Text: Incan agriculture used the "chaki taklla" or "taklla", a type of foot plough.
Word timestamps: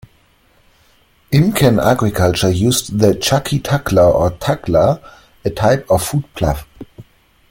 Incan 1.31 1.77
agriculture 1.79 2.49
used 2.49 2.97
the 2.97 3.09
"chaki 3.13 3.61
taklla" 3.61 4.11
or 4.11 4.31
"taklla", 4.31 4.99
a 5.45 5.49
type 5.51 5.85
of 5.91 6.01
foot 6.03 6.23
plough. 6.33 6.57